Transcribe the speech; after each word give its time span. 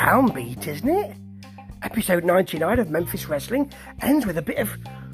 downbeat, 0.00 0.66
isn't 0.66 0.88
it? 0.88 1.14
Episode 1.82 2.24
99 2.24 2.78
of 2.78 2.88
Memphis 2.88 3.28
Wrestling 3.28 3.70
ends 4.00 4.24
with 4.24 4.38
a 4.38 4.42
bit 4.42 4.56
of 4.56 4.70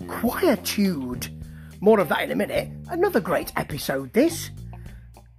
quietude. 0.06 1.26
More 1.80 1.98
of 1.98 2.08
that 2.08 2.22
in 2.22 2.30
a 2.30 2.36
minute. 2.36 2.70
Another 2.88 3.18
great 3.18 3.52
episode, 3.56 4.12
this. 4.12 4.50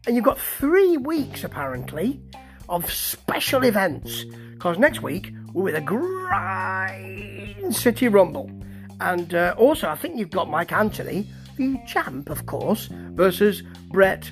And 0.05 0.18
you've 0.18 0.25
got 0.25 0.38
three 0.38 0.97
weeks, 0.97 1.46
apparently, 1.46 2.20
of 2.68 2.91
special 2.91 3.64
events. 3.64 4.25
Because 4.52 4.78
next 4.78 5.02
week, 5.02 5.32
we're 5.54 5.64
with 5.64 5.75
a 5.75 5.82
Grind 5.82 7.73
City 7.73 8.09
Rumble. 8.09 8.52
And 9.00 9.34
uh, 9.34 9.55
also, 9.57 9.88
I 9.88 9.95
think 9.95 10.18
you've 10.18 10.29
got 10.29 10.50
Mike 10.50 10.73
Anthony, 10.73 11.25
the 11.55 11.79
champ, 11.88 12.29
of 12.29 12.48
course, 12.48 12.89
versus 12.91 13.64
Brett. 13.91 14.29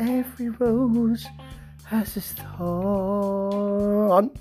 Every 0.00 0.48
rose 0.48 1.24
has 1.84 2.16
its 2.16 2.32
thorn. 2.32 4.32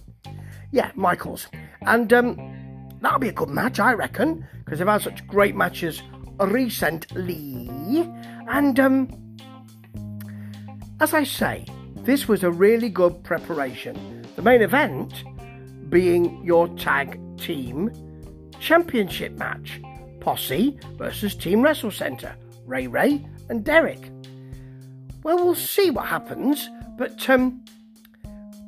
Yeah, 0.76 0.92
Michaels. 0.96 1.48
And 1.84 2.12
um, 2.12 2.90
that'll 3.00 3.18
be 3.18 3.30
a 3.30 3.32
good 3.32 3.48
match, 3.48 3.80
I 3.80 3.94
reckon, 3.94 4.46
because 4.66 4.80
they've 4.80 4.88
had 4.90 5.02
such 5.02 5.26
great 5.26 5.56
matches 5.56 6.04
recently. 6.38 8.12
And 8.50 8.78
um, 8.78 9.38
as 11.00 11.14
I 11.14 11.24
say, 11.24 11.66
this 11.96 12.28
was 12.28 12.44
a 12.44 12.52
really 12.52 12.90
good 12.90 13.24
preparation. 13.24 14.28
The 14.36 14.42
main 14.42 14.62
event 14.62 15.24
being 15.90 16.44
your 16.44 16.68
tag 16.76 17.22
team 17.38 17.90
championship 18.60 19.32
match 19.38 19.80
Posse 20.20 20.78
versus 20.98 21.36
Team 21.36 21.62
Wrestle 21.62 21.90
Center, 21.90 22.36
Ray 22.66 22.88
Ray 22.88 23.26
and 23.48 23.64
Derek. 23.64 24.10
Well, 25.24 25.38
we'll 25.38 25.56
see 25.56 25.90
what 25.90 26.08
happens, 26.08 26.70
but 26.98 27.30
um, 27.30 27.64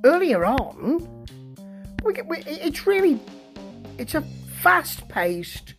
earlier 0.05 0.45
on, 0.45 1.16
we, 2.07 2.21
we, 2.23 2.37
it's 2.45 2.87
really 2.87 3.19
it's 3.97 4.15
a 4.15 4.21
fast-paced, 4.61 5.73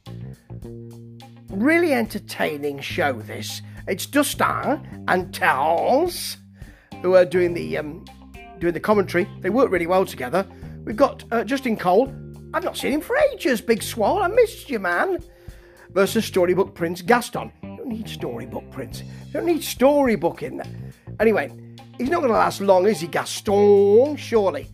really 1.50 1.92
entertaining 1.92 2.80
show. 2.80 3.14
This 3.14 3.62
it's 3.86 4.06
Dustin 4.06 5.04
and 5.08 5.32
Tels 5.32 6.36
who 7.00 7.14
are 7.14 7.24
doing 7.24 7.54
the 7.54 7.78
um, 7.78 8.04
doing 8.58 8.74
the 8.74 8.80
commentary. 8.80 9.28
They 9.40 9.50
work 9.50 9.70
really 9.70 9.86
well 9.86 10.04
together. 10.04 10.46
We've 10.84 10.96
got 10.96 11.24
uh, 11.32 11.44
Justin 11.44 11.76
Cole. 11.76 12.12
I've 12.54 12.64
not 12.64 12.76
seen 12.76 12.92
him 12.92 13.00
for 13.00 13.16
ages, 13.32 13.60
Big 13.60 13.82
Swole. 13.82 14.22
I 14.22 14.28
missed 14.28 14.70
you, 14.70 14.78
man. 14.78 15.18
Versus 15.90 16.24
Storybook 16.24 16.74
Prince 16.74 17.02
Gaston. 17.02 17.50
You 17.62 17.76
don't 17.76 17.88
need 17.88 18.08
Storybook 18.08 18.70
Prince. 18.70 19.02
You 19.02 19.32
don't 19.32 19.46
need 19.46 19.64
Storybook 19.64 20.42
in 20.42 20.58
there. 20.58 20.66
Anyway, 21.18 21.50
he's 21.98 22.10
not 22.10 22.18
going 22.18 22.30
to 22.30 22.38
last 22.38 22.60
long, 22.60 22.86
is 22.86 23.00
he, 23.00 23.06
Gaston? 23.06 24.16
Surely. 24.16 24.68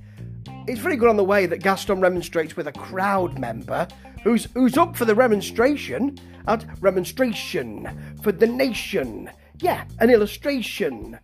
It's 0.66 0.80
very 0.80 0.96
good 0.96 1.10
on 1.10 1.18
the 1.18 1.24
way 1.24 1.44
that 1.44 1.62
Gaston 1.62 2.00
remonstrates 2.00 2.56
with 2.56 2.66
a 2.66 2.72
crowd 2.72 3.38
member 3.38 3.86
who's 4.22 4.48
who's 4.54 4.78
up 4.78 4.96
for 4.96 5.04
the 5.04 5.14
remonstration 5.14 6.18
at 6.48 6.64
remonstration 6.80 7.86
for 8.22 8.32
the 8.32 8.46
nation. 8.46 9.30
Yeah, 9.60 9.84
an 10.00 10.08
illustration 10.08 11.18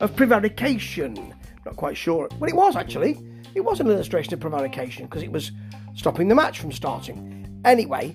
of 0.00 0.14
prevarication. 0.14 1.34
Not 1.64 1.76
quite 1.76 1.96
sure. 1.96 2.28
Well, 2.38 2.50
it 2.50 2.54
was 2.54 2.76
actually. 2.76 3.18
It 3.54 3.62
was 3.62 3.80
an 3.80 3.86
illustration 3.86 4.34
of 4.34 4.40
prevarication 4.40 5.06
because 5.06 5.22
it 5.22 5.32
was 5.32 5.52
stopping 5.94 6.28
the 6.28 6.34
match 6.34 6.60
from 6.60 6.70
starting. 6.70 7.62
Anyway, 7.64 8.14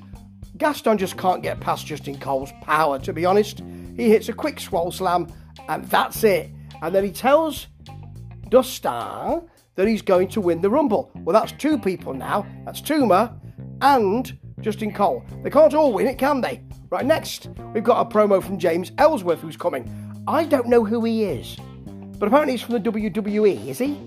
Gaston 0.57 0.99
just 0.99 1.17
can't 1.17 1.41
get 1.41 1.59
past 1.59 1.87
Justin 1.87 2.19
Cole's 2.19 2.51
power, 2.61 2.99
to 2.99 3.11
be 3.11 3.25
honest. 3.25 3.63
He 3.97 4.09
hits 4.09 4.29
a 4.29 4.33
quick 4.33 4.59
swole 4.59 4.91
slam, 4.91 5.27
and 5.67 5.85
that's 5.85 6.23
it. 6.23 6.51
And 6.83 6.93
then 6.93 7.03
he 7.03 7.11
tells 7.11 7.65
Dustin 8.49 9.49
that 9.75 9.87
he's 9.87 10.01
going 10.01 10.27
to 10.29 10.41
win 10.41 10.61
the 10.61 10.69
Rumble. 10.69 11.11
Well, 11.15 11.33
that's 11.33 11.53
two 11.53 11.77
people 11.77 12.13
now. 12.13 12.45
That's 12.65 12.81
Tuma 12.81 13.39
and 13.81 14.37
Justin 14.59 14.93
Cole. 14.93 15.23
They 15.43 15.49
can't 15.49 15.73
all 15.73 15.93
win 15.93 16.07
it, 16.07 16.17
can 16.17 16.41
they? 16.41 16.61
Right, 16.89 17.05
next, 17.05 17.49
we've 17.73 17.83
got 17.83 18.05
a 18.05 18.09
promo 18.09 18.43
from 18.43 18.59
James 18.59 18.91
Ellsworth 18.97 19.39
who's 19.39 19.57
coming. 19.57 19.89
I 20.27 20.43
don't 20.43 20.67
know 20.67 20.83
who 20.83 21.03
he 21.03 21.23
is, 21.23 21.57
but 22.19 22.27
apparently 22.27 22.53
he's 22.53 22.61
from 22.61 22.73
the 22.73 22.91
WWE, 22.91 23.67
is 23.67 23.79
he? 23.79 23.97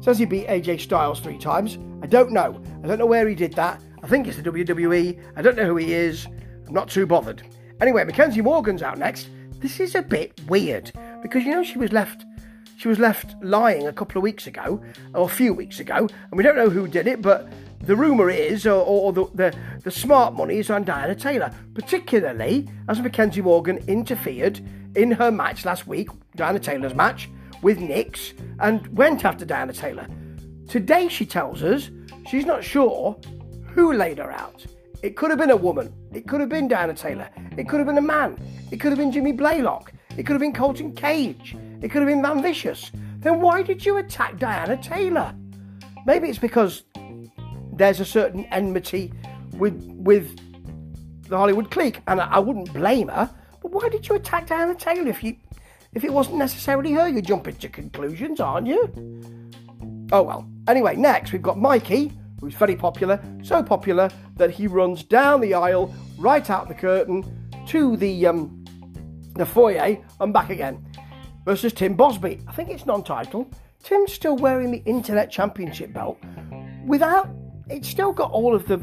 Says 0.00 0.18
he 0.18 0.24
beat 0.24 0.48
AJ 0.48 0.80
Styles 0.80 1.20
three 1.20 1.38
times. 1.38 1.78
I 2.02 2.06
don't 2.06 2.32
know. 2.32 2.60
I 2.82 2.86
don't 2.86 2.98
know 2.98 3.06
where 3.06 3.28
he 3.28 3.34
did 3.34 3.52
that. 3.54 3.82
I 4.02 4.06
think 4.06 4.26
it's 4.26 4.38
the 4.38 4.42
WWE. 4.42 5.22
I 5.36 5.42
don't 5.42 5.56
know 5.56 5.66
who 5.66 5.76
he 5.76 5.92
is. 5.92 6.26
I'm 6.66 6.72
not 6.72 6.88
too 6.88 7.06
bothered. 7.06 7.42
Anyway, 7.80 8.04
Mackenzie 8.04 8.40
Morgan's 8.40 8.82
out 8.82 8.98
next. 8.98 9.28
This 9.58 9.78
is 9.78 9.94
a 9.94 10.02
bit 10.02 10.40
weird 10.46 10.90
because 11.22 11.44
you 11.44 11.50
know 11.50 11.62
she 11.62 11.76
was 11.76 11.92
left 11.92 12.24
she 12.80 12.88
was 12.88 12.98
left 12.98 13.34
lying 13.42 13.86
a 13.86 13.92
couple 13.92 14.16
of 14.16 14.22
weeks 14.22 14.46
ago, 14.46 14.82
or 15.14 15.26
a 15.26 15.28
few 15.28 15.52
weeks 15.52 15.80
ago, 15.80 15.96
and 15.98 16.32
we 16.32 16.42
don't 16.42 16.56
know 16.56 16.70
who 16.70 16.88
did 16.88 17.06
it, 17.06 17.20
but 17.20 17.46
the 17.80 17.94
rumour 17.94 18.30
is, 18.30 18.66
or, 18.66 18.82
or 18.82 19.12
the, 19.12 19.26
the, 19.34 19.54
the, 19.84 19.90
smart 19.90 20.32
money 20.32 20.56
is 20.56 20.70
on 20.70 20.84
Diana 20.84 21.14
Taylor, 21.14 21.52
particularly 21.74 22.66
as 22.88 22.98
Mackenzie 22.98 23.42
Morgan 23.42 23.84
interfered 23.86 24.66
in 24.96 25.10
her 25.10 25.30
match 25.30 25.66
last 25.66 25.86
week, 25.86 26.08
Diana 26.36 26.58
Taylor's 26.58 26.94
match, 26.94 27.28
with 27.60 27.80
Nix, 27.80 28.32
and 28.60 28.86
went 28.96 29.26
after 29.26 29.44
Diana 29.44 29.74
Taylor. 29.74 30.08
Today, 30.66 31.08
she 31.08 31.26
tells 31.26 31.62
us 31.62 31.90
she's 32.30 32.46
not 32.46 32.64
sure 32.64 33.14
who 33.74 33.92
laid 33.92 34.16
her 34.16 34.32
out. 34.32 34.64
It 35.02 35.16
could 35.16 35.28
have 35.28 35.38
been 35.38 35.50
a 35.50 35.56
woman. 35.56 35.92
It 36.14 36.26
could 36.26 36.40
have 36.40 36.48
been 36.48 36.66
Diana 36.66 36.94
Taylor. 36.94 37.28
It 37.58 37.68
could 37.68 37.76
have 37.76 37.86
been 37.86 37.98
a 37.98 38.02
man. 38.02 38.38
It 38.70 38.80
could 38.80 38.90
have 38.90 38.98
been 38.98 39.12
Jimmy 39.12 39.32
Blaylock. 39.32 39.92
It 40.16 40.24
could 40.24 40.32
have 40.32 40.40
been 40.40 40.54
Colton 40.54 40.94
Cage. 40.94 41.54
It 41.82 41.90
could 41.90 42.02
have 42.02 42.08
been 42.08 42.22
Van 42.22 42.42
Vicious. 42.42 42.90
Then 43.18 43.40
why 43.40 43.62
did 43.62 43.84
you 43.84 43.98
attack 43.98 44.38
Diana 44.38 44.76
Taylor? 44.76 45.34
Maybe 46.06 46.28
it's 46.28 46.38
because 46.38 46.84
there's 47.72 48.00
a 48.00 48.04
certain 48.04 48.44
enmity 48.46 49.12
with 49.54 49.82
with 49.96 50.38
the 51.28 51.36
Hollywood 51.36 51.70
clique, 51.70 52.00
and 52.06 52.20
I, 52.20 52.26
I 52.26 52.38
wouldn't 52.38 52.72
blame 52.72 53.08
her. 53.08 53.30
But 53.62 53.72
why 53.72 53.88
did 53.88 54.08
you 54.08 54.16
attack 54.16 54.48
Diana 54.48 54.74
Taylor 54.74 55.08
if 55.08 55.22
you 55.22 55.36
if 55.92 56.04
it 56.04 56.12
wasn't 56.12 56.36
necessarily 56.36 56.92
her? 56.92 57.08
You're 57.08 57.22
jumping 57.22 57.56
to 57.56 57.68
conclusions, 57.68 58.40
aren't 58.40 58.66
you? 58.66 58.92
Oh 60.12 60.22
well. 60.22 60.48
Anyway, 60.68 60.96
next 60.96 61.32
we've 61.32 61.42
got 61.42 61.58
Mikey, 61.58 62.12
who's 62.40 62.54
very 62.54 62.76
popular, 62.76 63.22
so 63.42 63.62
popular 63.62 64.10
that 64.36 64.50
he 64.50 64.66
runs 64.66 65.02
down 65.02 65.40
the 65.40 65.54
aisle, 65.54 65.94
right 66.18 66.48
out 66.50 66.68
the 66.68 66.74
curtain 66.74 67.24
to 67.66 67.96
the 67.96 68.26
um, 68.26 68.64
the 69.34 69.46
foyer 69.46 69.96
and 70.20 70.32
back 70.32 70.50
again. 70.50 70.84
Versus 71.44 71.72
Tim 71.72 71.94
Bosby. 71.94 72.40
I 72.46 72.52
think 72.52 72.70
it's 72.70 72.86
non-title. 72.86 73.50
Tim's 73.82 74.12
still 74.12 74.36
wearing 74.36 74.70
the 74.70 74.82
Internet 74.84 75.30
Championship 75.30 75.92
belt 75.92 76.18
without. 76.86 77.28
It's 77.68 77.88
still 77.88 78.12
got 78.12 78.30
all 78.30 78.54
of 78.54 78.66
the 78.66 78.80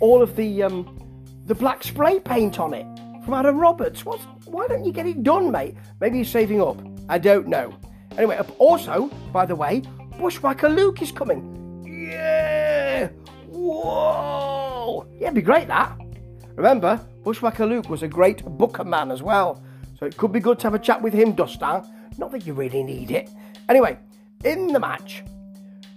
all 0.00 0.22
of 0.22 0.34
the 0.36 0.62
um, 0.62 0.98
the 1.46 1.54
black 1.54 1.82
spray 1.84 2.20
paint 2.20 2.58
on 2.58 2.74
it 2.74 2.86
from 3.24 3.34
Adam 3.34 3.58
Roberts. 3.58 4.04
What's, 4.04 4.24
why 4.46 4.66
don't 4.66 4.84
you 4.84 4.92
get 4.92 5.06
it 5.06 5.22
done, 5.22 5.50
mate? 5.50 5.74
Maybe 6.00 6.18
he's 6.18 6.30
saving 6.30 6.62
up. 6.62 6.80
I 7.08 7.18
don't 7.18 7.48
know. 7.48 7.74
Anyway, 8.16 8.38
also, 8.58 9.08
by 9.32 9.46
the 9.46 9.54
way, 9.54 9.82
Bushwhacker 10.18 10.68
Luke 10.68 11.02
is 11.02 11.12
coming. 11.12 11.84
Yeah! 11.86 13.08
Whoa! 13.48 15.06
Yeah, 15.18 15.26
it'd 15.26 15.34
be 15.34 15.42
great 15.42 15.68
that. 15.68 15.98
Remember, 16.56 17.00
Bushwhacker 17.22 17.66
Luke 17.66 17.88
was 17.88 18.02
a 18.02 18.08
great 18.08 18.44
booker 18.44 18.84
man 18.84 19.10
as 19.10 19.22
well. 19.22 19.62
So 20.00 20.06
it 20.06 20.16
could 20.16 20.32
be 20.32 20.40
good 20.40 20.58
to 20.60 20.66
have 20.66 20.74
a 20.74 20.78
chat 20.78 21.02
with 21.02 21.12
him, 21.12 21.32
Dustin. 21.32 21.82
Not 22.16 22.32
that 22.32 22.46
you 22.46 22.54
really 22.54 22.82
need 22.82 23.10
it. 23.10 23.28
Anyway, 23.68 23.98
in 24.44 24.68
the 24.68 24.80
match, 24.80 25.22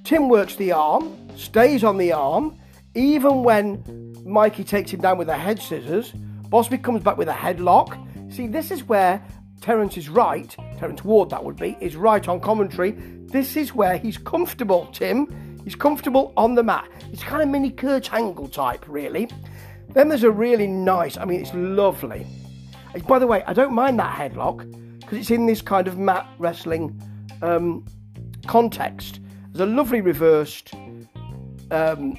Tim 0.03 0.27
works 0.27 0.57
the 0.57 0.73
arm, 0.73 1.17
stays 1.37 1.85
on 1.85 1.97
the 1.97 2.11
arm, 2.11 2.57
even 2.95 3.43
when 3.43 4.13
Mikey 4.25 4.65
takes 4.65 4.91
him 4.91 4.99
down 4.99 5.17
with 5.17 5.27
the 5.27 5.37
head 5.37 5.61
scissors. 5.61 6.11
Bosby 6.49 6.77
comes 6.79 7.01
back 7.01 7.17
with 7.17 7.29
a 7.29 7.33
headlock. 7.33 7.97
See, 8.31 8.45
this 8.45 8.71
is 8.71 8.83
where 8.83 9.23
Terence 9.61 9.97
is 9.97 10.09
right. 10.09 10.53
Terence 10.77 11.05
Ward, 11.05 11.29
that 11.29 11.41
would 11.41 11.55
be, 11.55 11.77
is 11.79 11.95
right 11.95 12.27
on 12.27 12.41
commentary. 12.41 12.91
This 12.91 13.55
is 13.55 13.73
where 13.73 13.97
he's 13.97 14.17
comfortable, 14.17 14.87
Tim. 14.87 15.61
He's 15.63 15.75
comfortable 15.75 16.33
on 16.35 16.55
the 16.55 16.63
mat. 16.63 16.89
It's 17.13 17.23
kind 17.23 17.41
of 17.41 17.47
mini 17.47 17.71
Kurt 17.71 18.13
Angle 18.13 18.49
type, 18.49 18.83
really. 18.89 19.29
Then 19.93 20.09
there's 20.09 20.23
a 20.23 20.31
really 20.31 20.67
nice, 20.67 21.15
I 21.15 21.23
mean, 21.23 21.39
it's 21.39 21.53
lovely. 21.53 22.27
By 23.01 23.19
the 23.19 23.27
way, 23.27 23.43
I 23.45 23.53
don't 23.53 23.73
mind 23.73 23.99
that 23.99 24.15
headlock 24.15 24.69
because 24.99 25.17
it's 25.17 25.31
in 25.31 25.45
this 25.45 25.61
kind 25.61 25.87
of 25.87 25.97
mat 25.97 26.27
wrestling 26.37 26.99
um, 27.41 27.85
context. 28.47 29.19
There's 29.51 29.69
a 29.69 29.71
lovely 29.71 30.01
reversed 30.01 30.73
um, 31.71 32.17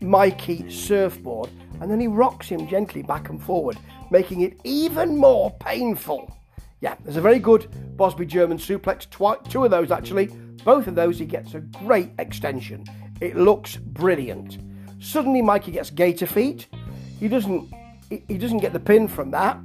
Mikey 0.00 0.70
surfboard, 0.70 1.50
and 1.80 1.90
then 1.90 2.00
he 2.00 2.06
rocks 2.06 2.48
him 2.48 2.66
gently 2.68 3.02
back 3.02 3.28
and 3.28 3.42
forward, 3.42 3.76
making 4.10 4.40
it 4.42 4.60
even 4.64 5.16
more 5.16 5.50
painful. 5.60 6.36
Yeah, 6.80 6.96
there's 7.04 7.16
a 7.16 7.20
very 7.20 7.38
good 7.38 7.68
Bosby 7.96 8.26
German 8.26 8.58
suplex, 8.58 9.08
twi- 9.08 9.36
two 9.48 9.64
of 9.64 9.70
those 9.70 9.90
actually. 9.90 10.26
Both 10.64 10.86
of 10.86 10.94
those, 10.94 11.18
he 11.18 11.26
gets 11.26 11.54
a 11.54 11.60
great 11.60 12.10
extension. 12.18 12.84
It 13.20 13.36
looks 13.36 13.76
brilliant. 13.76 14.58
Suddenly, 15.00 15.42
Mikey 15.42 15.72
gets 15.72 15.90
gator 15.90 16.26
feet. 16.26 16.68
He 17.18 17.28
doesn't. 17.28 17.72
He 18.28 18.36
doesn't 18.36 18.58
get 18.58 18.72
the 18.72 18.80
pin 18.80 19.08
from 19.08 19.30
that. 19.30 19.58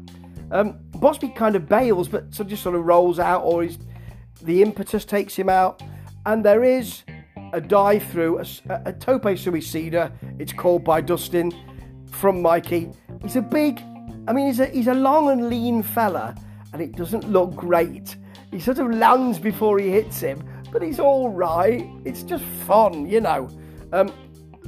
Um, 0.52 0.80
Bosby 0.96 1.30
kind 1.30 1.56
of 1.56 1.68
bails, 1.68 2.08
but 2.08 2.34
so 2.34 2.44
just 2.44 2.64
sort 2.64 2.76
of 2.76 2.86
rolls 2.86 3.20
out, 3.20 3.44
or 3.44 3.68
the 4.42 4.62
impetus 4.62 5.06
takes 5.06 5.36
him 5.36 5.50
out. 5.50 5.82
And 6.26 6.44
there 6.44 6.64
is 6.64 7.04
a 7.54 7.62
dive 7.62 8.04
through 8.04 8.40
a, 8.40 8.46
a 8.86 8.94
tope 8.94 9.24
suicida. 9.24 10.12
It's 10.40 10.54
called 10.54 10.84
by 10.84 11.02
Dustin 11.02 11.52
from 12.12 12.42
Mikey. 12.42 12.90
He's 13.22 13.36
a 13.36 13.42
big, 13.42 13.82
I 14.28 14.34
mean, 14.34 14.48
he's 14.48 14.60
a 14.60 14.68
he's 14.68 14.88
a 14.88 14.94
long 14.94 15.30
and 15.30 15.50
lean 15.50 15.84
fella, 15.84 16.36
and 16.74 16.82
it 16.82 16.96
doesn't 16.96 17.30
look 17.32 17.56
great. 17.56 18.16
He 18.52 18.60
sort 18.60 18.80
of 18.80 18.92
lands 18.92 19.40
before 19.40 19.80
he 19.80 19.90
hits 19.90 20.20
him, 20.20 20.44
but 20.72 20.82
he's 20.82 21.00
all 21.00 21.30
right. 21.30 21.86
It's 22.06 22.24
just 22.24 22.44
fun, 22.66 23.06
you 23.06 23.22
know. 23.22 23.50
Um, 23.92 24.14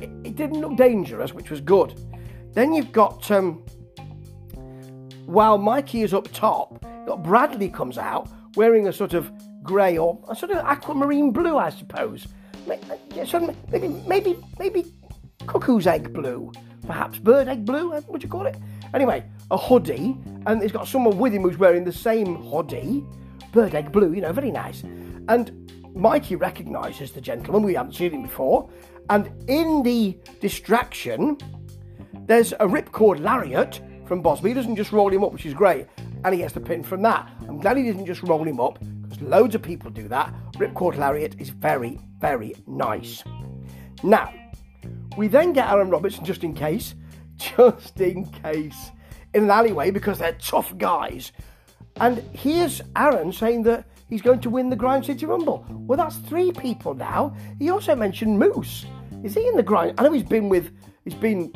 it, 0.01 0.09
it, 0.23 0.35
didn't 0.35 0.61
look 0.61 0.77
dangerous, 0.77 1.33
which 1.33 1.49
was 1.49 1.61
good. 1.61 1.93
Then 2.53 2.73
you've 2.73 2.91
got 2.91 3.29
um, 3.31 3.63
while 5.29 5.59
Mikey 5.59 6.01
is 6.01 6.11
up 6.11 6.27
top, 6.33 6.83
Bradley 7.19 7.69
comes 7.69 7.99
out 7.99 8.27
wearing 8.55 8.87
a 8.87 8.93
sort 8.93 9.13
of 9.13 9.31
grey 9.61 9.95
or 9.95 10.19
a 10.27 10.35
sort 10.35 10.51
of 10.51 10.57
aquamarine 10.57 11.31
blue, 11.31 11.55
I 11.55 11.69
suppose. 11.69 12.27
Maybe, 13.71 13.87
maybe, 14.07 14.37
maybe 14.57 14.85
cuckoo's 15.45 15.85
egg 15.85 16.13
blue, 16.13 16.51
perhaps 16.87 17.19
bird 17.19 17.47
egg 17.47 17.63
blue. 17.63 17.93
Uh, 17.93 18.01
what 18.01 18.21
do 18.21 18.25
you 18.25 18.31
call 18.31 18.47
it? 18.47 18.57
Anyway, 18.95 19.23
a 19.51 19.57
hoodie, 19.57 20.17
and 20.47 20.63
he's 20.63 20.71
got 20.71 20.87
someone 20.87 21.19
with 21.19 21.31
him 21.31 21.43
who's 21.43 21.59
wearing 21.59 21.83
the 21.83 21.93
same 21.93 22.35
hoodie, 22.49 23.05
bird 23.51 23.75
egg 23.75 23.91
blue. 23.91 24.13
You 24.13 24.21
know, 24.21 24.33
very 24.33 24.49
nice. 24.49 24.81
And 25.27 25.71
Mikey 25.93 26.37
recognises 26.37 27.11
the 27.11 27.21
gentleman. 27.21 27.61
We 27.61 27.75
haven't 27.75 27.93
seen 27.93 28.13
him 28.13 28.23
before, 28.23 28.67
and 29.11 29.29
in 29.47 29.83
the 29.83 30.17
distraction, 30.41 31.37
there's 32.25 32.53
a 32.53 32.65
ripcord 32.65 33.19
lariat 33.19 33.79
from 34.09 34.21
Bosby. 34.21 34.49
He 34.49 34.55
doesn't 34.55 34.75
just 34.75 34.91
roll 34.91 35.13
him 35.13 35.23
up, 35.23 35.31
which 35.31 35.45
is 35.45 35.53
great, 35.53 35.85
and 36.25 36.33
he 36.33 36.41
gets 36.41 36.53
the 36.53 36.59
pin 36.59 36.83
from 36.83 37.03
that. 37.03 37.29
I'm 37.47 37.59
glad 37.59 37.77
he 37.77 37.83
didn't 37.83 38.07
just 38.07 38.23
roll 38.23 38.43
him 38.43 38.59
up 38.59 38.79
because 39.03 39.21
loads 39.21 39.53
of 39.53 39.61
people 39.61 39.91
do 39.91 40.07
that. 40.07 40.33
Ripcord 40.53 40.97
lariat 40.97 41.39
is 41.39 41.49
very, 41.49 41.99
very 42.17 42.55
nice. 42.65 43.23
Now, 44.01 44.33
we 45.15 45.27
then 45.27 45.53
get 45.53 45.69
Aaron 45.69 45.91
Robertson 45.91 46.25
just 46.25 46.43
in 46.43 46.55
case, 46.55 46.95
just 47.37 48.01
in 48.01 48.25
case, 48.25 48.89
in 49.35 49.43
an 49.43 49.51
alleyway 49.51 49.91
because 49.91 50.17
they're 50.17 50.33
tough 50.33 50.75
guys. 50.77 51.31
And 51.97 52.17
here's 52.33 52.81
Aaron 52.95 53.31
saying 53.31 53.63
that 53.63 53.85
he's 54.09 54.23
going 54.23 54.39
to 54.41 54.49
win 54.49 54.71
the 54.71 54.75
Grind 54.75 55.05
City 55.05 55.27
Rumble. 55.27 55.65
Well, 55.69 55.97
that's 55.97 56.17
three 56.17 56.51
people 56.51 56.95
now. 56.95 57.35
He 57.59 57.69
also 57.69 57.95
mentioned 57.95 58.39
Moose. 58.39 58.87
Is 59.23 59.35
he 59.35 59.47
in 59.47 59.55
the 59.55 59.63
Grind? 59.63 59.99
I 59.99 60.03
know 60.03 60.13
he's 60.13 60.23
been 60.23 60.49
with, 60.49 60.71
he's 61.03 61.13
been 61.13 61.53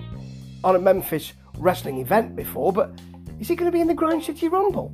on 0.64 0.76
a 0.76 0.80
Memphis 0.80 1.34
wrestling 1.58 2.00
event 2.00 2.36
before, 2.36 2.74
but 2.74 3.00
is 3.40 3.48
he 3.48 3.56
going 3.56 3.70
to 3.70 3.76
be 3.76 3.82
in 3.82 3.88
the 3.88 3.94
Grind 3.94 4.24
City 4.24 4.48
Rumble? 4.48 4.94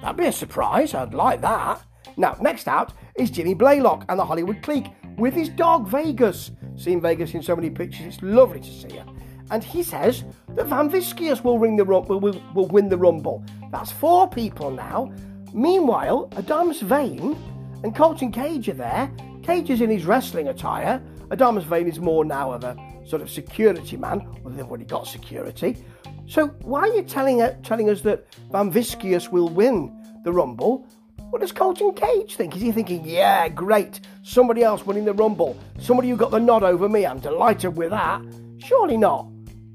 That'd 0.00 0.16
be 0.16 0.26
a 0.26 0.32
surprise. 0.32 0.94
I'd 0.94 1.14
like 1.14 1.40
that. 1.42 1.82
Now, 2.16 2.36
next 2.40 2.68
out 2.68 2.92
is 3.16 3.30
Jimmy 3.30 3.54
Blaylock 3.54 4.04
and 4.08 4.18
the 4.18 4.24
Hollywood 4.24 4.62
Clique 4.62 4.90
with 5.16 5.34
his 5.34 5.48
dog 5.48 5.88
Vegas. 5.88 6.50
Seen 6.76 7.00
Vegas 7.00 7.34
in 7.34 7.42
so 7.42 7.54
many 7.54 7.70
pictures, 7.70 8.14
it's 8.14 8.22
lovely 8.22 8.60
to 8.60 8.70
see 8.70 8.96
her. 8.96 9.06
And 9.50 9.62
he 9.62 9.82
says 9.82 10.24
that 10.54 10.66
Van 10.66 10.88
Vicious 10.88 11.44
will, 11.44 11.58
ring 11.58 11.76
the, 11.76 11.84
will, 11.84 12.02
will, 12.02 12.42
will 12.54 12.68
win 12.68 12.88
the 12.88 12.96
Rumble. 12.96 13.44
That's 13.70 13.92
four 13.92 14.28
people 14.28 14.70
now. 14.70 15.12
Meanwhile, 15.52 16.30
Adams 16.36 16.80
Vane 16.80 17.36
and 17.84 17.94
Colton 17.94 18.32
Cage 18.32 18.68
are 18.70 18.74
there. 18.74 19.10
Cage 19.42 19.70
is 19.70 19.80
in 19.80 19.90
his 19.90 20.06
wrestling 20.06 20.48
attire. 20.48 21.02
Adamus 21.32 21.64
Vane 21.64 21.88
is 21.88 21.98
more 21.98 22.26
now 22.26 22.52
of 22.52 22.62
a 22.62 22.76
sort 23.06 23.22
of 23.22 23.30
security 23.30 23.96
man, 23.96 24.20
although 24.44 24.50
they've 24.50 24.66
already 24.66 24.84
got 24.84 25.06
security. 25.06 25.82
So 26.26 26.48
why 26.60 26.80
are 26.80 26.94
you 26.94 27.02
telling, 27.02 27.40
telling 27.62 27.88
us 27.88 28.02
that 28.02 28.26
Van 28.50 28.70
Vicious 28.70 29.30
will 29.30 29.48
win 29.48 29.90
the 30.24 30.32
Rumble? 30.32 30.86
What 31.30 31.40
does 31.40 31.50
Colton 31.50 31.94
Cage 31.94 32.36
think? 32.36 32.54
Is 32.54 32.60
he 32.60 32.70
thinking, 32.70 33.02
yeah, 33.06 33.48
great, 33.48 34.00
somebody 34.22 34.62
else 34.62 34.84
winning 34.84 35.06
the 35.06 35.14
Rumble, 35.14 35.58
somebody 35.78 36.10
who 36.10 36.16
got 36.16 36.32
the 36.32 36.38
nod 36.38 36.62
over 36.62 36.86
me, 36.86 37.06
I'm 37.06 37.18
delighted 37.18 37.76
with 37.76 37.90
that? 37.90 38.20
Surely 38.58 38.98
not. 38.98 39.26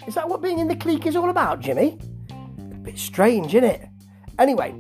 Is 0.08 0.14
that 0.14 0.30
what 0.30 0.44
being 0.44 0.60
in 0.60 0.68
the 0.68 0.76
clique 0.76 1.08
is 1.08 1.16
all 1.16 1.32
about, 1.32 1.60
Jimmy? 1.60 1.98
A 2.30 2.76
bit 2.76 3.00
strange, 3.00 3.56
isn't 3.56 3.64
it? 3.64 3.90
Anyway, 4.38 4.76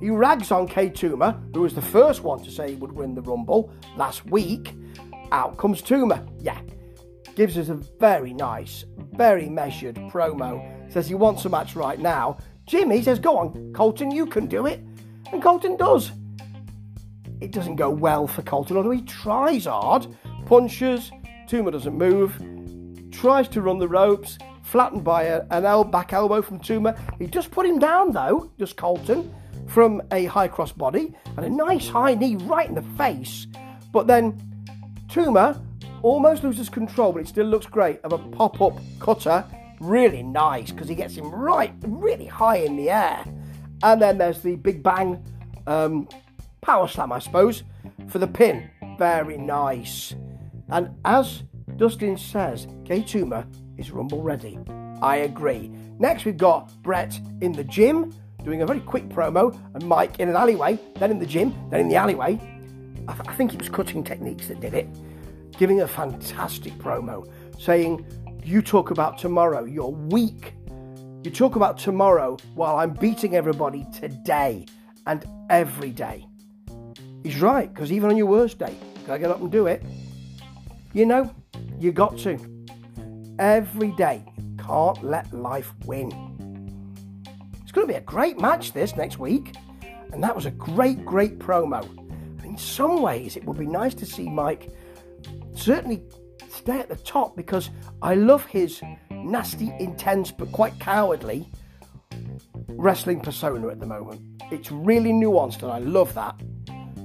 he 0.00 0.08
rags 0.08 0.50
on 0.50 0.66
K 0.66 0.88
Tuma, 0.88 1.38
who 1.54 1.60
was 1.60 1.74
the 1.74 1.82
first 1.82 2.22
one 2.22 2.42
to 2.44 2.50
say 2.50 2.70
he 2.70 2.76
would 2.76 2.92
win 2.92 3.14
the 3.14 3.20
Rumble 3.20 3.70
last 3.98 4.24
week. 4.24 4.74
Out 5.32 5.56
comes 5.56 5.82
Tuma. 5.82 6.26
Yeah, 6.40 6.60
gives 7.34 7.58
us 7.58 7.68
a 7.68 7.74
very 7.74 8.32
nice, 8.32 8.84
very 9.12 9.48
measured 9.48 9.96
promo. 9.96 10.92
Says 10.92 11.08
he 11.08 11.14
wants 11.14 11.44
a 11.44 11.48
match 11.48 11.74
right 11.76 11.98
now. 11.98 12.38
Jimmy 12.66 13.02
says, 13.02 13.18
Go 13.18 13.36
on, 13.36 13.72
Colton, 13.74 14.10
you 14.10 14.26
can 14.26 14.46
do 14.46 14.66
it. 14.66 14.80
And 15.32 15.42
Colton 15.42 15.76
does. 15.76 16.12
It 17.40 17.50
doesn't 17.50 17.76
go 17.76 17.90
well 17.90 18.26
for 18.26 18.42
Colton, 18.42 18.76
although 18.76 18.90
he 18.90 19.02
tries 19.02 19.66
hard. 19.66 20.06
Punches, 20.46 21.10
Tuma 21.48 21.72
doesn't 21.72 21.96
move, 21.96 22.40
tries 23.10 23.48
to 23.48 23.60
run 23.60 23.78
the 23.78 23.88
ropes, 23.88 24.38
flattened 24.62 25.04
by 25.04 25.24
a, 25.24 25.44
an 25.50 25.64
el- 25.64 25.84
back 25.84 26.12
elbow 26.12 26.40
from 26.40 26.58
Tuma. 26.60 26.98
He 27.18 27.26
just 27.26 27.50
put 27.50 27.66
him 27.66 27.78
down, 27.78 28.12
though, 28.12 28.50
just 28.58 28.76
Colton, 28.76 29.34
from 29.66 30.02
a 30.12 30.24
high 30.26 30.48
cross 30.48 30.72
body 30.72 31.14
and 31.36 31.44
a 31.44 31.50
nice 31.50 31.88
high 31.88 32.14
knee 32.14 32.36
right 32.36 32.68
in 32.68 32.74
the 32.74 32.82
face. 32.96 33.46
But 33.92 34.06
then 34.06 34.40
Tuma 35.14 35.62
almost 36.02 36.42
loses 36.42 36.68
control, 36.68 37.12
but 37.12 37.20
it 37.20 37.28
still 37.28 37.46
looks 37.46 37.66
great, 37.66 38.00
of 38.00 38.12
a 38.12 38.18
pop 38.18 38.60
up 38.60 38.80
cutter. 38.98 39.44
Really 39.78 40.24
nice 40.24 40.72
because 40.72 40.88
he 40.88 40.96
gets 40.96 41.14
him 41.14 41.30
right, 41.30 41.72
really 41.86 42.26
high 42.26 42.56
in 42.56 42.76
the 42.76 42.90
air. 42.90 43.24
And 43.84 44.02
then 44.02 44.18
there's 44.18 44.40
the 44.40 44.56
Big 44.56 44.82
Bang 44.82 45.24
um, 45.68 46.08
Power 46.62 46.88
Slam, 46.88 47.12
I 47.12 47.20
suppose, 47.20 47.62
for 48.08 48.18
the 48.18 48.26
pin. 48.26 48.68
Very 48.98 49.38
nice. 49.38 50.16
And 50.68 50.90
as 51.04 51.44
Dustin 51.76 52.16
says, 52.16 52.66
K 52.84 53.00
Tuma 53.00 53.46
is 53.78 53.92
Rumble 53.92 54.20
ready. 54.20 54.58
I 55.00 55.18
agree. 55.18 55.70
Next, 56.00 56.24
we've 56.24 56.36
got 56.36 56.72
Brett 56.82 57.20
in 57.40 57.52
the 57.52 57.62
gym 57.62 58.12
doing 58.42 58.62
a 58.62 58.66
very 58.66 58.80
quick 58.80 59.08
promo, 59.08 59.56
and 59.74 59.86
Mike 59.86 60.18
in 60.18 60.28
an 60.28 60.34
alleyway, 60.34 60.78
then 60.96 61.12
in 61.12 61.20
the 61.20 61.26
gym, 61.26 61.54
then 61.70 61.80
in 61.80 61.88
the 61.88 61.96
alleyway. 61.96 62.38
I, 63.08 63.12
th- 63.14 63.28
I 63.28 63.34
think 63.34 63.54
it 63.54 63.60
was 63.60 63.68
cutting 63.68 64.02
techniques 64.02 64.48
that 64.48 64.60
did 64.60 64.74
it 64.74 64.88
giving 65.56 65.82
a 65.82 65.88
fantastic 65.88 66.72
promo 66.74 67.28
saying, 67.58 68.06
You 68.44 68.62
talk 68.62 68.90
about 68.90 69.18
tomorrow, 69.18 69.64
you're 69.64 69.88
weak. 69.88 70.54
You 71.22 71.30
talk 71.30 71.56
about 71.56 71.78
tomorrow 71.78 72.36
while 72.54 72.76
I'm 72.76 72.92
beating 72.92 73.34
everybody 73.34 73.86
today 73.92 74.66
and 75.06 75.24
every 75.48 75.90
day. 75.90 76.26
He's 77.22 77.40
right, 77.40 77.72
because 77.72 77.90
even 77.90 78.10
on 78.10 78.16
your 78.16 78.26
worst 78.26 78.58
day, 78.58 78.74
gotta 79.06 79.18
get 79.18 79.30
up 79.30 79.40
and 79.40 79.50
do 79.50 79.66
it. 79.66 79.82
You 80.92 81.06
know, 81.06 81.34
you 81.78 81.92
got 81.92 82.18
to. 82.18 82.38
Every 83.38 83.92
day, 83.92 84.22
you 84.36 84.56
can't 84.58 85.02
let 85.02 85.32
life 85.32 85.72
win. 85.86 86.10
It's 87.62 87.72
going 87.72 87.86
to 87.86 87.92
be 87.92 87.98
a 87.98 88.02
great 88.02 88.38
match 88.38 88.72
this 88.72 88.94
next 88.94 89.18
week, 89.18 89.56
and 90.12 90.22
that 90.22 90.36
was 90.36 90.46
a 90.46 90.52
great, 90.52 91.04
great 91.04 91.38
promo. 91.38 92.03
In 92.54 92.58
some 92.58 93.02
ways, 93.02 93.36
it 93.36 93.44
would 93.46 93.58
be 93.58 93.66
nice 93.66 93.94
to 93.94 94.06
see 94.06 94.28
Mike 94.28 94.70
certainly 95.56 96.04
stay 96.48 96.78
at 96.78 96.88
the 96.88 96.94
top 96.94 97.34
because 97.34 97.70
I 98.00 98.14
love 98.14 98.46
his 98.46 98.80
nasty, 99.10 99.74
intense, 99.80 100.30
but 100.30 100.52
quite 100.52 100.78
cowardly 100.78 101.50
wrestling 102.68 103.18
persona 103.18 103.66
at 103.70 103.80
the 103.80 103.86
moment. 103.86 104.20
It's 104.52 104.70
really 104.70 105.10
nuanced 105.10 105.64
and 105.64 105.72
I 105.72 105.78
love 105.78 106.14
that. 106.14 106.40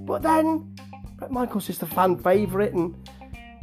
But 0.06 0.22
then, 0.22 0.76
Bret 1.16 1.32
Michaels 1.32 1.68
is 1.68 1.80
the 1.80 1.88
fan 1.88 2.20
favourite 2.20 2.74
and 2.74 2.96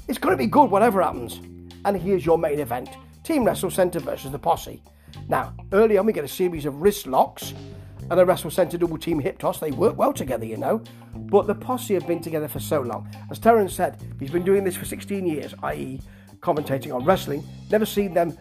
it's 0.08 0.18
going 0.18 0.32
to 0.32 0.36
be 0.36 0.48
good 0.48 0.72
whatever 0.72 1.00
happens. 1.00 1.40
And 1.84 1.96
here's 1.96 2.26
your 2.26 2.36
main 2.36 2.58
event 2.58 2.88
Team 3.22 3.44
Wrestle 3.44 3.70
Centre 3.70 4.00
versus 4.00 4.32
the 4.32 4.40
Posse. 4.40 4.82
Now, 5.28 5.54
early 5.72 5.98
on, 5.98 6.06
we 6.06 6.12
get 6.12 6.24
a 6.24 6.28
series 6.28 6.66
of 6.66 6.82
wrist 6.82 7.06
locks 7.06 7.54
and 8.10 8.20
a 8.20 8.24
Wrestle 8.24 8.50
Centre 8.50 8.78
double 8.78 8.98
team 8.98 9.18
hip 9.18 9.38
toss. 9.38 9.58
They 9.58 9.70
work 9.70 9.96
well 9.96 10.12
together, 10.12 10.44
you 10.44 10.56
know. 10.56 10.82
But 11.14 11.46
the 11.46 11.54
posse 11.54 11.94
have 11.94 12.06
been 12.06 12.20
together 12.20 12.48
for 12.48 12.60
so 12.60 12.80
long. 12.80 13.08
As 13.30 13.38
Terence 13.38 13.74
said, 13.74 14.00
he's 14.20 14.30
been 14.30 14.44
doing 14.44 14.64
this 14.64 14.76
for 14.76 14.84
16 14.84 15.26
years, 15.26 15.54
i.e., 15.64 16.00
commentating 16.40 16.94
on 16.94 17.04
wrestling. 17.04 17.44
Never 17.70 17.86
seen 17.86 18.14
them 18.14 18.36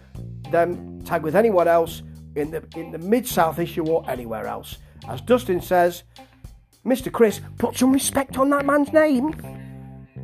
them 0.52 1.02
tag 1.02 1.24
with 1.24 1.36
anyone 1.36 1.68
else 1.68 2.04
in 2.36 2.52
the 2.52 2.64
in 2.76 2.92
the 2.92 3.00
Mid 3.00 3.28
South 3.28 3.60
issue 3.60 3.86
or 3.86 4.08
anywhere 4.10 4.46
else. 4.46 4.78
As 5.08 5.22
Dustin 5.22 5.62
says, 5.62 6.04
Mr. 6.86 7.12
Chris, 7.12 7.42
put 7.58 7.78
some 7.78 7.92
respect 7.92 8.38
on 8.38 8.50
that 8.52 8.66
man's 8.66 8.94
name. 8.94 9.34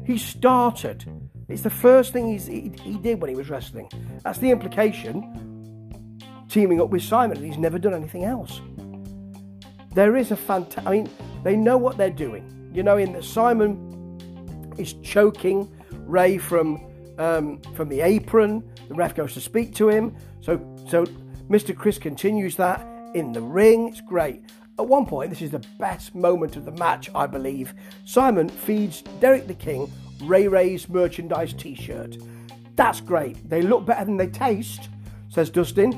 He 0.06 0.18
started. 0.18 1.06
It's 1.48 1.64
the 1.64 1.70
first 1.70 2.14
thing 2.14 2.38
he, 2.38 2.72
he 2.82 2.98
did 2.98 3.20
when 3.20 3.30
he 3.30 3.36
was 3.36 3.50
wrestling. 3.50 3.90
That's 4.24 4.40
the 4.40 4.52
implication. 4.52 5.38
Teaming 6.50 6.82
up 6.82 6.90
with 6.90 7.02
Simon, 7.02 7.38
and 7.38 7.46
he's 7.46 7.58
never 7.58 7.80
done 7.80 7.94
anything 7.94 8.26
else. 8.26 8.62
There 9.94 10.16
is 10.16 10.32
a 10.32 10.36
fantastic. 10.36 10.86
I 10.86 10.92
mean, 10.92 11.10
they 11.44 11.56
know 11.56 11.78
what 11.78 11.98
they're 11.98 12.10
doing. 12.10 12.70
You 12.74 12.84
know, 12.84 12.98
in 12.98 13.12
that 13.14 13.24
Simon 13.24 13.90
is 14.78 14.94
choking 15.04 15.70
Ray 15.92 16.38
from 16.38 16.82
um, 17.18 17.62
from 17.76 17.90
the 17.90 18.02
apron. 18.02 18.64
The 18.88 18.96
ref 18.96 19.16
goes 19.16 19.34
to 19.34 19.42
speak 19.42 19.76
to 19.76 19.90
him. 19.90 20.16
So 20.42 20.58
so 20.90 21.06
Mr. 21.50 21.76
Chris 21.76 21.98
continues 21.98 22.56
that 22.56 22.88
in 23.14 23.34
the 23.34 23.42
ring. 23.42 23.90
It's 23.90 24.02
great. 24.02 24.44
At 24.80 24.88
one 24.88 25.06
point, 25.06 25.30
this 25.30 25.42
is 25.42 25.52
the 25.52 25.64
best 25.78 26.16
moment 26.16 26.56
of 26.56 26.66
the 26.66 26.72
match, 26.72 27.10
I 27.14 27.28
believe. 27.28 27.74
Simon 28.06 28.50
feeds 28.50 29.02
Derek 29.20 29.48
the 29.48 29.54
King 29.54 29.92
Ray 30.24 30.48
Ray's 30.48 30.88
merchandise 30.88 31.54
t 31.54 31.76
shirt. 31.76 32.18
That's 32.76 33.02
great. 33.02 33.50
They 33.50 33.62
look 33.62 33.86
better 33.86 34.06
than 34.06 34.18
they 34.18 34.28
taste, 34.28 34.90
says 35.30 35.50
Dustin. 35.50 35.92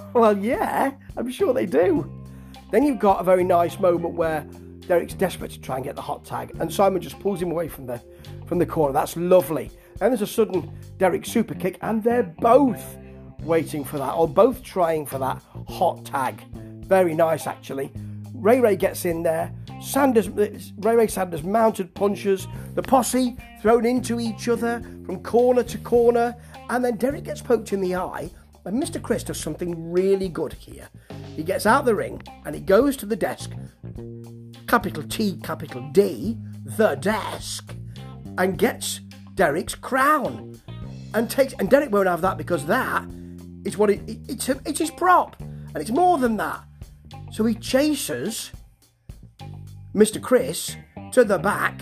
well, 0.12 0.38
yeah, 0.38 0.92
I'm 1.16 1.30
sure 1.30 1.52
they 1.52 1.66
do. 1.66 2.19
Then 2.70 2.84
you've 2.84 2.98
got 2.98 3.20
a 3.20 3.24
very 3.24 3.44
nice 3.44 3.78
moment 3.78 4.14
where 4.14 4.46
Derek's 4.80 5.14
desperate 5.14 5.50
to 5.52 5.60
try 5.60 5.76
and 5.76 5.84
get 5.84 5.96
the 5.96 6.02
hot 6.02 6.24
tag, 6.24 6.52
and 6.60 6.72
Simon 6.72 7.00
just 7.00 7.18
pulls 7.20 7.40
him 7.40 7.50
away 7.50 7.68
from 7.68 7.86
the 7.86 8.02
from 8.46 8.58
the 8.58 8.66
corner. 8.66 8.92
That's 8.92 9.16
lovely. 9.16 9.70
And 10.00 10.10
there's 10.12 10.22
a 10.22 10.26
sudden 10.26 10.70
Derek 10.98 11.26
super 11.26 11.54
kick, 11.54 11.78
and 11.82 12.02
they're 12.02 12.22
both 12.22 12.98
waiting 13.42 13.84
for 13.84 13.98
that, 13.98 14.12
or 14.12 14.26
both 14.26 14.62
trying 14.62 15.06
for 15.06 15.18
that 15.18 15.42
hot 15.68 16.04
tag. 16.04 16.42
Very 16.84 17.14
nice, 17.14 17.46
actually. 17.46 17.92
Ray 18.34 18.60
Ray 18.60 18.76
gets 18.76 19.04
in 19.04 19.22
there. 19.22 19.52
Sanders, 19.80 20.28
Ray 20.28 20.96
Ray 20.96 21.06
Sanders 21.06 21.42
mounted 21.42 21.94
punches. 21.94 22.48
The 22.74 22.82
posse 22.82 23.36
thrown 23.62 23.86
into 23.86 24.18
each 24.18 24.48
other 24.48 24.82
from 25.04 25.22
corner 25.22 25.62
to 25.62 25.78
corner, 25.78 26.34
and 26.68 26.84
then 26.84 26.96
Derek 26.96 27.24
gets 27.24 27.40
poked 27.40 27.72
in 27.72 27.80
the 27.80 27.94
eye. 27.96 28.30
And 28.64 28.82
Mr. 28.82 29.00
Chris 29.00 29.24
does 29.24 29.38
something 29.38 29.92
really 29.92 30.28
good 30.28 30.52
here. 30.52 30.88
He 31.40 31.44
gets 31.44 31.64
out 31.64 31.86
the 31.86 31.94
ring 31.94 32.20
and 32.44 32.54
he 32.54 32.60
goes 32.60 32.98
to 32.98 33.06
the 33.06 33.16
desk, 33.16 33.52
capital 34.68 35.02
T, 35.02 35.40
capital 35.42 35.88
D, 35.90 36.36
the 36.76 36.96
desk, 36.96 37.74
and 38.36 38.58
gets 38.58 39.00
Derek's 39.36 39.74
crown. 39.74 40.60
And 41.14 41.30
takes 41.30 41.54
and 41.54 41.70
Derek 41.70 41.92
won't 41.92 42.08
have 42.08 42.20
that 42.20 42.36
because 42.36 42.66
that 42.66 43.06
is 43.64 43.78
what 43.78 43.88
it, 43.88 44.06
it 44.06 44.18
it's 44.28 44.50
it's 44.50 44.80
his 44.80 44.90
prop, 44.90 45.40
and 45.40 45.78
it's 45.78 45.90
more 45.90 46.18
than 46.18 46.36
that. 46.36 46.62
So 47.32 47.46
he 47.46 47.54
chases 47.54 48.50
Mr. 49.94 50.20
Chris 50.20 50.76
to 51.12 51.24
the 51.24 51.38
back 51.38 51.80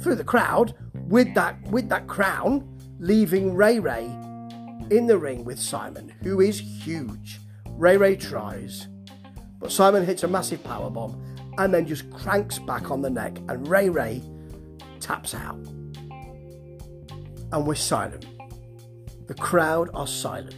through 0.00 0.16
the 0.16 0.24
crowd 0.24 0.74
with 1.08 1.32
that 1.36 1.58
with 1.70 1.88
that 1.88 2.06
crown, 2.06 2.68
leaving 2.98 3.54
Ray 3.54 3.78
Ray 3.78 4.04
in 4.90 5.06
the 5.06 5.16
ring 5.16 5.42
with 5.42 5.58
Simon, 5.58 6.12
who 6.22 6.42
is 6.42 6.60
huge. 6.60 7.40
Ray 7.82 7.96
Ray 7.96 8.14
tries, 8.14 8.86
but 9.58 9.72
Simon 9.72 10.06
hits 10.06 10.22
a 10.22 10.28
massive 10.28 10.62
power 10.62 10.88
bomb 10.88 11.20
and 11.58 11.74
then 11.74 11.84
just 11.84 12.08
cranks 12.12 12.60
back 12.60 12.92
on 12.92 13.02
the 13.02 13.10
neck, 13.10 13.36
and 13.48 13.66
Ray 13.66 13.88
Ray 13.88 14.22
taps 15.00 15.34
out. 15.34 15.56
And 17.50 17.66
we're 17.66 17.74
silent. 17.74 18.24
The 19.26 19.34
crowd 19.34 19.90
are 19.94 20.06
silent, 20.06 20.54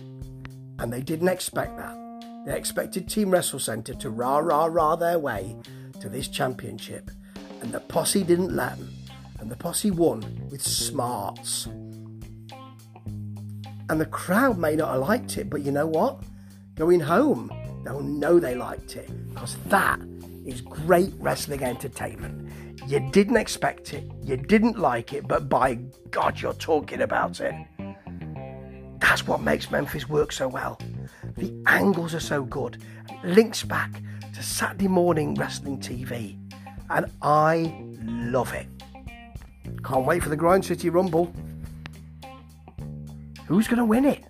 and 0.78 0.92
they 0.92 1.00
didn't 1.00 1.28
expect 1.28 1.78
that. 1.78 1.96
They 2.44 2.54
expected 2.54 3.08
Team 3.08 3.30
Wrestle 3.30 3.58
Center 3.58 3.94
to 3.94 4.10
rah 4.10 4.36
rah 4.36 4.66
rah 4.66 4.94
their 4.94 5.18
way 5.18 5.56
to 6.00 6.10
this 6.10 6.28
championship, 6.28 7.10
and 7.62 7.72
the 7.72 7.80
posse 7.80 8.22
didn't 8.22 8.54
let 8.54 8.76
them, 8.76 8.92
and 9.40 9.50
the 9.50 9.56
posse 9.56 9.90
won 9.90 10.20
with 10.50 10.60
smarts. 10.60 11.68
And 13.88 13.98
the 13.98 14.04
crowd 14.10 14.58
may 14.58 14.76
not 14.76 14.92
have 14.92 15.08
liked 15.08 15.38
it, 15.38 15.48
but 15.48 15.62
you 15.62 15.72
know 15.72 15.86
what? 15.86 16.22
Going 16.74 16.98
home, 16.98 17.52
they'll 17.84 18.02
know 18.02 18.40
they 18.40 18.56
liked 18.56 18.96
it 18.96 19.08
because 19.28 19.56
that 19.66 20.00
is 20.44 20.60
great 20.60 21.12
wrestling 21.18 21.62
entertainment. 21.62 22.50
You 22.88 22.98
didn't 23.12 23.36
expect 23.36 23.94
it, 23.94 24.10
you 24.20 24.36
didn't 24.36 24.78
like 24.78 25.12
it, 25.12 25.28
but 25.28 25.48
by 25.48 25.74
God, 26.10 26.40
you're 26.40 26.52
talking 26.52 27.02
about 27.02 27.40
it. 27.40 27.54
That's 28.98 29.24
what 29.24 29.40
makes 29.40 29.70
Memphis 29.70 30.08
work 30.08 30.32
so 30.32 30.48
well. 30.48 30.80
The 31.36 31.54
angles 31.66 32.12
are 32.12 32.20
so 32.20 32.42
good. 32.42 32.82
Links 33.22 33.62
back 33.62 34.02
to 34.34 34.42
Saturday 34.42 34.88
morning 34.88 35.34
wrestling 35.36 35.78
TV, 35.78 36.36
and 36.90 37.06
I 37.22 37.72
love 38.02 38.52
it. 38.52 38.66
Can't 39.84 40.04
wait 40.04 40.24
for 40.24 40.28
the 40.28 40.36
Grind 40.36 40.64
City 40.64 40.90
Rumble. 40.90 41.32
Who's 43.46 43.68
going 43.68 43.78
to 43.78 43.84
win 43.84 44.04
it? 44.04 44.24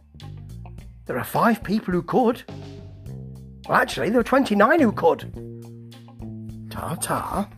There 1.07 1.19
are 1.19 1.25
five 1.25 1.63
people 1.63 1.93
who 1.93 2.03
could. 2.03 2.43
Well, 3.69 3.79
actually, 3.79 4.11
there 4.11 4.21
are 4.21 4.25
29 4.25 4.81
who 4.81 4.93
could. 4.93 6.71
Ta 6.71 6.95
ta. 6.95 7.49